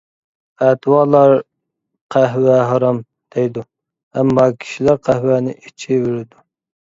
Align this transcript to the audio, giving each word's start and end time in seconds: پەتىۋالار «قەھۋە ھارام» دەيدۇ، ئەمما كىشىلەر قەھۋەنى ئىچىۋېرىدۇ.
پەتىۋالار 0.59 1.33
«قەھۋە 2.15 2.55
ھارام» 2.71 3.01
دەيدۇ، 3.35 3.63
ئەمما 4.21 4.45
كىشىلەر 4.63 4.97
قەھۋەنى 5.09 5.55
ئىچىۋېرىدۇ. 5.59 6.43